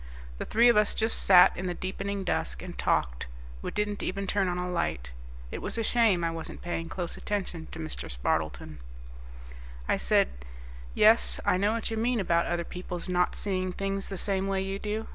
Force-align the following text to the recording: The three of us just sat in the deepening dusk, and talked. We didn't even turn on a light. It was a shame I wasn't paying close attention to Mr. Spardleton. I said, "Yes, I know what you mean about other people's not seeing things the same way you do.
The 0.39 0.45
three 0.45 0.67
of 0.67 0.75
us 0.77 0.95
just 0.95 1.23
sat 1.27 1.55
in 1.55 1.67
the 1.67 1.75
deepening 1.75 2.23
dusk, 2.23 2.63
and 2.63 2.75
talked. 2.75 3.27
We 3.61 3.69
didn't 3.69 4.01
even 4.01 4.25
turn 4.25 4.47
on 4.47 4.57
a 4.57 4.67
light. 4.67 5.11
It 5.51 5.61
was 5.61 5.77
a 5.77 5.83
shame 5.83 6.23
I 6.23 6.31
wasn't 6.31 6.63
paying 6.63 6.89
close 6.89 7.17
attention 7.17 7.67
to 7.67 7.77
Mr. 7.77 8.09
Spardleton. 8.09 8.79
I 9.87 9.97
said, 9.97 10.29
"Yes, 10.95 11.39
I 11.45 11.57
know 11.57 11.73
what 11.73 11.91
you 11.91 11.97
mean 11.97 12.19
about 12.19 12.47
other 12.47 12.63
people's 12.65 13.09
not 13.09 13.35
seeing 13.35 13.73
things 13.73 14.07
the 14.07 14.17
same 14.17 14.47
way 14.47 14.61
you 14.61 14.79
do. 14.79 15.05